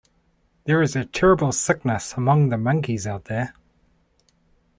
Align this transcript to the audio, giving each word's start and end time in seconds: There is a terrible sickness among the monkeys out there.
There 0.63 0.81
is 0.81 0.95
a 0.95 1.05
terrible 1.05 1.51
sickness 1.51 2.15
among 2.17 2.49
the 2.49 2.57
monkeys 2.57 3.05
out 3.05 3.25
there. 3.25 3.53